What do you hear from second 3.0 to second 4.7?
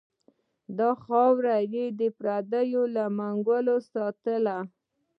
منګلو ساتلې.